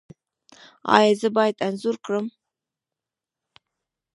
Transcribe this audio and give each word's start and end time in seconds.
ایا 0.95 1.13
زه 1.21 1.27
باید 1.35 1.55
انځور 1.67 1.95
کړم؟ 2.05 2.25